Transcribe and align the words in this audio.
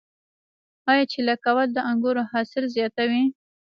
آیا 0.91 1.03
چیله 1.11 1.35
کول 1.45 1.67
د 1.73 1.77
انګورو 1.89 2.21
حاصل 2.31 2.63
زیاتوي؟ 2.75 3.23